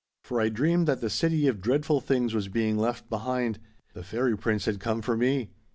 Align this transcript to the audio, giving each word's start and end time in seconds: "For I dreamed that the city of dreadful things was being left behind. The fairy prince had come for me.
"For 0.23 0.41
I 0.41 0.49
dreamed 0.49 0.87
that 0.87 0.99
the 0.99 1.11
city 1.11 1.45
of 1.45 1.61
dreadful 1.61 2.01
things 2.01 2.33
was 2.33 2.47
being 2.47 2.75
left 2.75 3.07
behind. 3.07 3.59
The 3.93 4.01
fairy 4.01 4.35
prince 4.35 4.65
had 4.65 4.79
come 4.79 5.03
for 5.03 5.15
me. 5.15 5.51